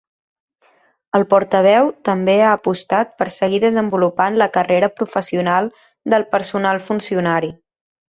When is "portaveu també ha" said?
1.33-2.55